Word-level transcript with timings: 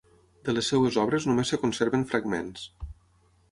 De 0.47 0.55
les 0.55 0.69
seves 0.73 0.97
obres 1.01 1.27
només 1.31 1.53
es 1.59 1.63
conserven 1.67 2.09
fragments. 2.15 2.67